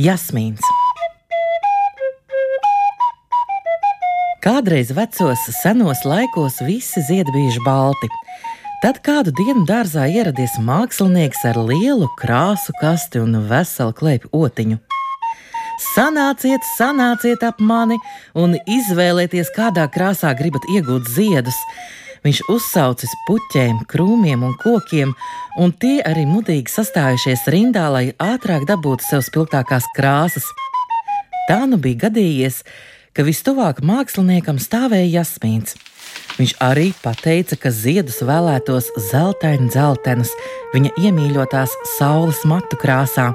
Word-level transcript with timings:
Jasmīns. 0.00 0.64
Kādreiz 4.40 4.88
vecos, 4.96 5.42
senos 5.60 6.00
laikos 6.08 6.62
visi 6.64 7.02
ziedi 7.04 7.28
bijuši 7.34 7.60
balti. 7.66 8.08
Tad 8.80 9.02
kādu 9.04 9.34
dienu 9.36 9.66
dārzā 9.68 10.06
ieradies 10.08 10.56
mākslinieks 10.64 11.44
ar 11.44 11.60
lielu 11.60 12.08
krāsu 12.16 12.72
kasti 12.80 13.20
un 13.20 13.36
veselu 13.50 13.92
klēpju 13.92 14.32
otiņu. 14.32 14.80
Sanāciet, 15.92 16.64
sanāciet 16.78 17.44
ap 17.44 17.60
mani 17.60 18.00
un 18.32 18.56
izvēlieties, 18.64 19.52
kādā 19.52 19.90
krāsā 19.92 20.32
gribat 20.38 20.64
iegūt 20.72 21.12
ziedus. 21.12 21.58
Viņš 22.22 22.40
uzsaucis 22.54 23.12
puķiem, 23.26 23.80
krūmiem 23.90 24.44
un 24.46 24.52
kokiem, 24.62 25.10
un 25.58 25.72
tie 25.74 25.96
arī 26.06 26.22
mudīgi 26.28 26.70
sastājušies 26.70 27.48
rindā, 27.50 27.88
lai 27.90 28.04
ātrāk 28.22 28.68
dabūtu 28.68 29.08
sev 29.08 29.24
spilgtākās 29.26 29.88
krāsas. 29.96 30.46
Tā 31.48 31.64
nu 31.66 31.80
bija 31.82 32.04
gadījies, 32.06 32.62
ka 33.10 33.26
vistuvāk 33.26 33.82
māksliniekam 33.82 34.62
stāvēja 34.62 35.18
jasmīns. 35.18 35.74
Viņš 36.38 36.54
arī 36.62 36.92
pateica, 37.02 37.58
ka 37.58 37.74
ziedus 37.74 38.22
vēlētos 38.24 38.92
zeltaini 39.10 39.66
dzeltenus, 39.72 40.30
viņa 40.72 40.94
iemīļotās 41.02 41.74
saules 41.96 42.46
matu 42.48 42.78
krāsā. 42.78 43.32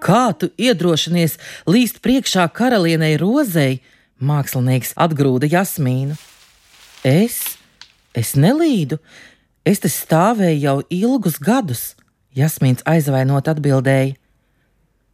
Kā 0.00 0.30
tu 0.38 0.48
iedrošinies 0.56 1.36
līst 1.68 1.98
priekšā 2.00 2.46
karalienei 2.54 3.18
rozei? 3.20 3.82
Mākslinieks 4.22 4.94
atgrūda 5.00 5.50
jasmīnu. 5.50 6.16
Es? 7.06 7.56
Es 8.14 8.34
nelīdu. 8.36 8.98
Es 9.64 9.80
te 9.80 9.88
stāvēju 9.92 10.60
jau 10.60 10.76
ilgus 10.90 11.38
gadus, 11.40 11.94
Jasmīns 12.36 12.84
aizvainot 12.86 13.48
atbildēja. 13.50 14.14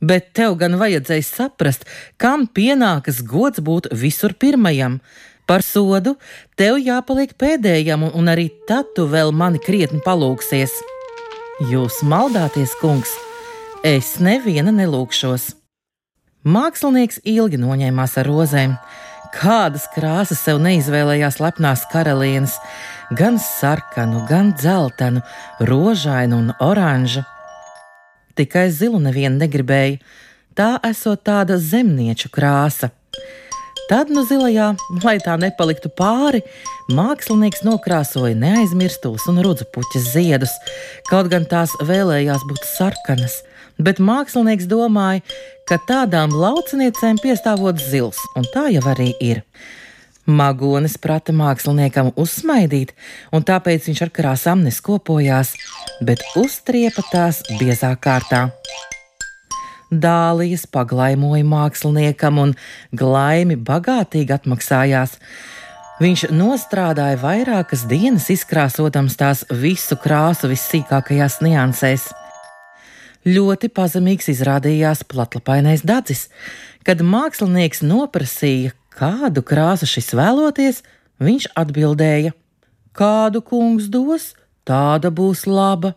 Bet 0.05 0.35
tev 0.37 0.59
gan 0.61 0.77
vajadzēja 0.77 1.25
saprast, 1.25 1.87
kam 2.21 2.45
pienākas 2.47 3.23
gods 3.25 3.63
būt 3.65 3.89
visur 3.97 4.35
pirmajam. 4.37 5.01
Par 5.47 5.63
sodu 5.63 6.17
tev 6.59 6.77
jāpaliek 6.83 7.33
pēdējam, 7.39 8.03
un 8.13 8.29
arī 8.29 8.51
tad 8.69 8.91
tu 8.97 9.07
vēl 9.09 9.33
mani 9.33 9.63
krietni 9.63 10.03
palūksies. 10.05 10.75
Jūs 11.71 12.03
maldāties, 12.05 12.75
kungs, 12.83 13.15
es 13.87 14.17
neviena 14.21 14.75
nelūkšos. 14.75 15.55
Mākslinieks 16.47 17.23
ilgi 17.25 17.63
noņēmās 17.63 18.19
ar 18.21 18.29
rozēm. 18.29 18.75
Kādas 19.35 19.87
krāsas 19.95 20.43
sev 20.45 20.61
neizvēlējās 20.63 21.39
lepnās 21.43 21.85
karalienes, 21.91 22.57
gan 23.17 23.39
sarkanu, 23.43 24.23
gan 24.29 24.53
dzeltenu, 24.55 25.23
rožainu 25.61 26.43
un 26.45 26.53
oranžu. 26.61 27.25
Tikai 28.37 28.69
zilu 28.71 29.01
nevienu 29.01 29.41
negribēja, 29.41 29.99
tā 30.57 30.77
esot 30.85 31.25
tāda 31.25 31.57
zemnieču 31.59 32.31
krāsa. 32.33 32.93
Tad 33.87 34.09
no 34.11 34.25
nu 34.25 34.27
zilajā, 34.27 34.73
lai 35.05 35.19
tā 35.23 35.37
nepaliktu 35.39 35.87
pāri, 35.95 36.41
mākslinieks 36.91 37.63
nokrāsoja 37.63 38.35
neaizmirstos 38.35 39.29
un 39.31 39.39
rudzu 39.47 39.69
puķas 39.71 40.09
ziedus, 40.11 40.55
kaut 41.07 41.31
gan 41.31 41.47
tās 41.47 41.71
vēlējās 41.87 42.43
būt 42.51 42.67
sarkanas, 42.67 43.37
bet 43.79 44.03
mākslinieks 44.03 44.67
domāja, 44.67 45.23
ka 45.71 45.79
tādām 45.87 46.35
lauciniecēm 46.35 47.23
piestāvot 47.23 47.79
zils, 47.79 48.19
un 48.35 48.51
tā 48.51 48.67
jau 48.75 48.83
arī 48.91 49.13
ir. 49.23 49.45
Magonis 50.27 50.99
prata 50.99 51.31
māksliniekam 51.31 52.11
uzsmaidīt, 52.19 52.91
un 53.31 53.47
tāpēc 53.47 53.87
viņš 53.87 54.03
ar 54.03 54.11
krāsām 54.19 54.67
neskopojās, 54.67 55.55
bet 56.03 56.27
uztriepa 56.35 57.07
tās 57.13 57.45
biezā 57.61 57.95
kārtā. 58.03 58.49
Dālijas 59.91 60.67
paglaimoja 60.67 61.47
māksliniekam 61.47 62.41
un 62.43 62.55
glaimi 62.91 63.55
bagātīgi 63.55 64.35
atmaksājās. 64.35 65.19
Viņš 66.03 66.27
nostrādāja 66.35 67.17
vairākas 67.23 67.87
dienas, 67.89 68.27
izkrāsotams 68.35 69.17
tās 69.17 69.45
visu 69.49 69.97
krāsu 69.97 70.51
vissīkākajās 70.51 71.39
niansēs. 71.47 72.11
Ļoti 73.27 73.71
pazemīgs 73.75 74.29
izrādījās 74.31 75.05
platlapainais 75.09 75.87
dadzis. 75.87 76.27
Kad 76.87 77.01
mākslinieks 77.03 77.81
noprasīja, 77.83 78.75
kādu 78.95 79.43
krāsu 79.43 79.89
šis 79.91 80.13
vēloties, 80.15 80.83
viņš 81.23 81.49
atbildēja: 81.59 82.35
Kādu 82.95 83.43
kungs 83.43 83.89
dos, 83.91 84.35
tāda 84.67 85.11
būs 85.11 85.47
laba. 85.47 85.95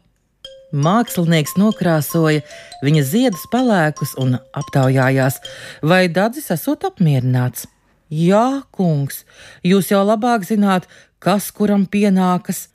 Mākslinieks 0.72 1.56
nokrāsoja 1.58 2.44
viņa 2.86 3.04
ziedus 3.04 3.46
pelēkus 3.52 4.16
un 4.22 4.38
aptaujājās, 4.54 5.40
vai 5.82 6.08
dadzis 6.08 6.52
esot 6.54 6.86
apmierināts. 6.90 7.68
Jā, 8.10 8.64
kungs, 8.74 9.24
jūs 9.66 9.92
jau 9.92 10.02
labāk 10.06 10.46
zināt, 10.46 10.90
kas 11.22 11.52
kuram 11.54 11.86
pienākas, 11.86 12.68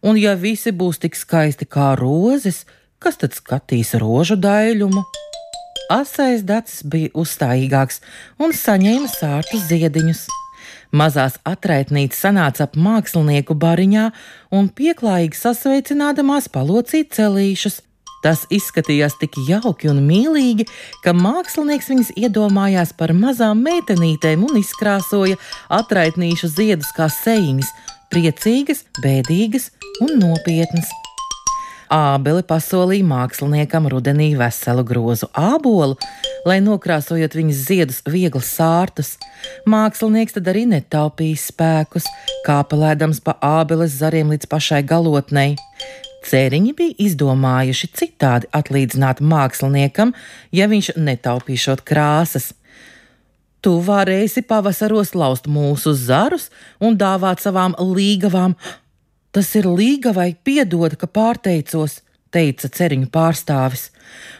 un 0.00 0.16
ja 0.16 0.32
visi 0.36 0.72
būs 0.72 1.00
tik 1.02 1.16
skaisti 1.16 1.68
kā 1.68 1.92
rozes, 2.00 2.64
Kas 2.98 3.14
tad 3.14 3.30
skatīs 3.36 3.92
rožu 4.02 4.34
daļumu? 4.42 5.04
Asais 5.94 6.42
dacis 6.42 6.82
bija 6.82 7.12
uzstājīgāks 7.22 8.00
un 8.42 8.50
saņēma 8.50 9.06
sārtus 9.12 9.68
ziediņus. 9.68 10.24
Mazās 10.88 11.36
atraitnītes 11.44 12.20
sanāca 12.22 12.64
ap 12.64 12.76
mākslinieku 12.80 13.56
bariņā 13.60 14.06
un 14.56 14.70
pieklājīgi 14.72 15.36
sasveicinādamās 15.36 16.48
palocīja 16.52 17.10
celīšus. 17.18 17.82
Tas 18.24 18.46
izskatījās 18.50 19.14
tik 19.20 19.36
jauki 19.46 19.90
un 19.92 20.00
mīlīgi, 20.02 20.64
ka 21.04 21.12
mākslinieks 21.14 21.90
viņas 21.92 22.08
iedomājās 22.18 22.90
par 22.98 23.12
mazām 23.14 23.60
meitenītēm 23.62 24.42
un 24.48 24.58
izkrāsoja 24.58 25.38
atraitnīšu 25.70 26.50
ziedus 26.56 26.90
kā 26.96 27.06
sejiņas, 27.12 27.70
priecīgas, 28.10 28.82
bēdīgas 29.04 29.70
un 30.02 30.16
nopietnas. 30.24 30.90
Ābeli 31.94 32.42
pasolīja 32.44 33.06
māksliniekam 33.06 33.86
rudenī 33.88 34.32
veselu 34.36 34.82
grozu 34.84 35.30
ābolu, 35.32 35.94
lai 36.48 36.58
nokrāsojot 36.64 37.36
viņas 37.36 37.62
ziedus 37.68 38.00
viegli 38.08 38.42
sārtus. 38.44 39.16
Mākslinieks 39.68 40.36
tad 40.38 40.50
arī 40.50 40.64
netaupīja 40.70 41.42
spēkus, 41.42 42.08
kāpelēdams 42.46 43.20
pa 43.24 43.36
ābeles 43.44 43.98
zariem 44.00 44.32
līdz 44.34 44.48
pašai 44.50 44.82
galotnei. 44.88 45.54
Cēriņi 46.28 46.74
bija 46.76 46.96
izdomājuši 47.04 47.92
citādi 47.94 48.50
atlīdzināt 48.56 49.22
māksliniekam, 49.22 50.16
ja 50.52 50.66
viņš 50.72 50.96
netaupīšot 50.98 51.84
krāsas. 51.86 52.50
Tu 53.62 53.72
varēsi 53.84 54.42
pavasaros 54.46 55.14
laust 55.18 55.48
mūsu 55.50 55.94
zarus 55.98 56.48
un 56.82 56.98
dāvāt 56.98 57.42
savām 57.42 57.74
līgavām 57.78 58.54
Tas 59.38 59.50
ir 59.54 59.68
līga 59.68 60.14
vai 60.16 60.32
piedod, 60.32 60.96
ka 60.96 61.06
pārteicos, 61.06 62.00
teica 62.34 62.70
ceriņu 62.72 63.10
pārstāvis. 63.14 63.88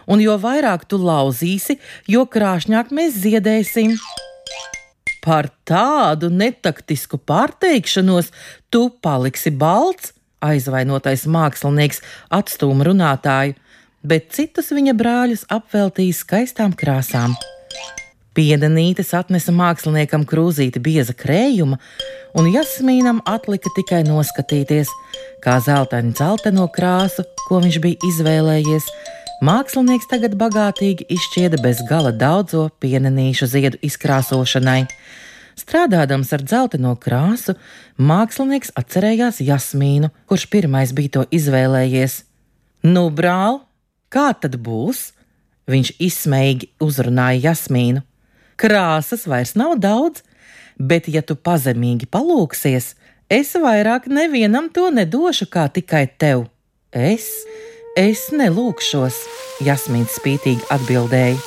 Un 0.08 0.22
jo 0.24 0.36
vairāk 0.40 0.86
tu 0.88 1.00
lauzīsi, 1.02 1.78
jo 2.08 2.24
krāšņāk 2.26 2.92
mēs 2.94 3.20
ziedēsim. 3.24 3.96
Par 5.24 5.50
tādu 5.68 6.30
netaktisku 6.32 7.18
pārteikšanos 7.20 8.30
tu 8.72 8.86
paliksi 9.04 9.52
balts, 9.52 10.14
aizvainotais 10.44 11.26
mākslinieks 11.28 12.00
atstūma 12.32 12.86
runātāju, 12.88 13.58
bet 14.06 14.30
citus 14.36 14.72
viņa 14.72 14.94
brāļus 14.96 15.46
apveltīja 15.52 16.20
skaistām 16.22 16.76
krāsām. 16.78 17.34
Piedenītes 18.38 19.08
atnesa 19.18 19.50
māksliniekam 19.50 20.22
krūzīti 20.22 20.78
bieza 20.78 21.10
krējuma, 21.10 21.80
un 22.38 22.46
Jasmīnam 22.52 23.18
atlika 23.26 23.72
tikai 23.74 24.04
noskatīties, 24.06 24.92
kā 25.42 25.56
zeltaini 25.64 26.12
dzelteno 26.14 26.68
krāsu, 26.70 27.24
ko 27.48 27.58
viņš 27.64 27.78
bija 27.82 27.98
izvēlējies. 28.06 28.86
Mākslinieks 29.42 30.06
tagad 30.12 30.36
bagātīgi 30.38 31.08
izšķieda 31.16 31.58
bez 31.64 31.82
gala 31.88 32.12
daudzo 32.14 32.68
pienenīšu 32.78 33.48
ziedu 33.50 33.80
izkrāsošanai. 33.88 34.84
Strādādams 35.58 36.30
ar 36.30 36.44
dzelteno 36.46 36.92
krāsu, 37.02 37.56
mākslinieks 37.98 38.70
atcerējās 38.78 39.40
Jasmīnu, 39.42 40.12
kurš 40.30 40.46
pirmais 40.52 40.94
bija 40.94 41.16
to 41.16 41.24
izvēlējies. 41.34 42.20
Nu, 42.86 43.08
brāl, 43.10 43.64
kā 44.14 44.30
tad 44.38 44.60
būs? 44.62 45.08
Viņš 45.66 45.96
izsmeigi 45.98 46.70
uzrunāja 46.78 47.50
Jasmīnu. 47.50 48.04
Krāsas 48.58 49.22
vairs 49.30 49.54
nav 49.54 49.76
daudz, 49.78 50.24
bet, 50.78 51.06
ja 51.06 51.22
tu 51.22 51.36
pazemīgi 51.38 52.08
palūksies, 52.10 52.94
es 53.30 53.52
vairāk 53.54 54.08
nevienam 54.10 54.66
to 54.74 54.88
nedošu 54.90 55.46
kā 55.52 55.68
tikai 55.70 56.08
tev. 56.18 56.48
Es, 56.90 57.28
es 57.94 58.28
nelūkšos, 58.34 59.20
Jasmīns 59.62 60.16
spītīgi 60.18 60.66
atbildēja. 60.74 61.38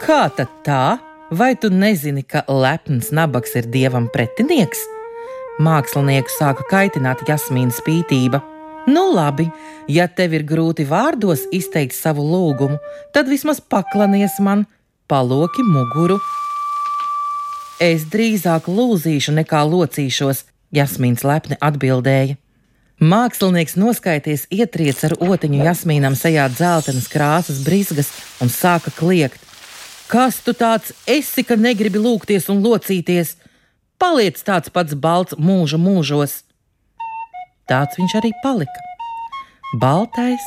Kā 0.00 0.26
tad 0.32 0.52
tā? 0.64 0.96
Vai 1.30 1.56
tu 1.60 1.68
nezini, 1.72 2.22
ka 2.22 2.44
lepns 2.48 3.10
nabaks 3.12 3.56
ir 3.58 3.68
dievam 3.72 4.06
pretinieks? 4.12 4.84
Mākslinieku 5.60 6.30
sāka 6.30 6.64
kaitināt 6.70 7.24
Jasmīna 7.28 7.74
spītība. 7.74 8.40
Nu, 8.86 9.08
labi, 9.12 9.48
ja 9.90 10.06
tev 10.06 10.38
ir 10.38 10.46
grūti 10.46 10.86
vārdos 10.88 11.44
izteikt 11.52 11.96
savu 11.96 12.24
lūgumu, 12.24 12.78
tad 13.12 13.28
vismaz 13.28 13.60
paklanies 13.60 14.38
man, 14.40 14.64
paloki 15.10 15.66
muguru. 15.66 16.20
Es 17.82 18.06
drīzāk 18.08 18.70
lūzīšu 18.72 19.34
nekā 19.36 19.60
locīšos, 19.68 20.46
Jasmīns 20.72 21.22
lepni 21.28 21.58
atbildēja. 21.60 22.38
Mākslinieks 22.96 23.76
noskaities 23.76 24.46
ietriec 24.48 25.02
ar 25.04 25.14
otiņu 25.20 25.60
Jasmīnam 25.60 26.16
sejā 26.16 26.46
dzeltenas 26.48 27.10
krāsas 27.12 27.60
brizgas 27.66 28.08
un 28.40 28.48
sāka 28.48 28.88
kliegt. 28.96 29.42
Kas 30.08 30.38
tu 30.40 30.54
tāds 30.56 30.94
esi, 31.04 31.44
ka 31.44 31.58
negribi 31.60 32.00
lūgties 32.00 32.48
un 32.48 32.62
locīties? 32.64 33.34
Paliec 34.00 34.40
tāds 34.40 34.72
pats 34.72 34.96
balts 34.96 35.36
mūžu 35.36 35.76
mūžos! 35.76 36.40
Tāds 37.68 37.98
viņš 38.00 38.16
arī 38.22 38.30
palika. 38.40 38.84
Baltais, 39.82 40.42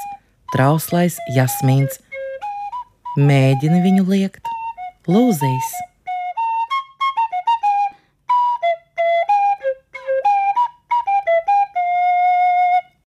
trauslais 0.56 1.20
jasmīns. 1.36 2.00
Mēģini 3.20 3.84
viņu 3.86 4.08
liekt, 4.10 4.50
lūzīs. 5.06 5.89